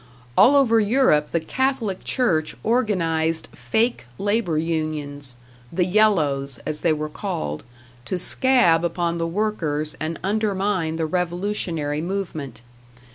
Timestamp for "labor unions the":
4.17-5.85